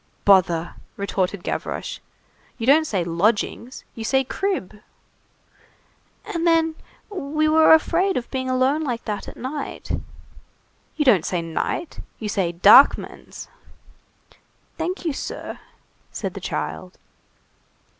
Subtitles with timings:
[0.25, 1.99] "Bother!" retorted Gavroche,
[2.57, 4.81] "you don't say 'lodgings,' you say 'crib.'"
[6.25, 6.73] "And then,
[7.11, 9.91] we were afraid of being alone like that at night."
[10.95, 13.47] "You don't say 'night,' you say 'darkmans.'"
[14.75, 15.59] "Thank you, sir,"
[16.11, 16.97] said the child.